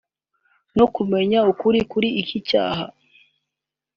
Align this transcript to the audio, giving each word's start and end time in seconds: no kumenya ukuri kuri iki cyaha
no 0.77 0.85
kumenya 0.95 1.39
ukuri 1.51 1.79
kuri 1.91 2.07
iki 2.21 2.39
cyaha 2.49 2.85